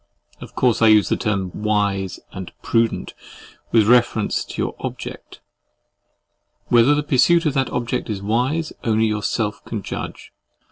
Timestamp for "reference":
3.87-4.43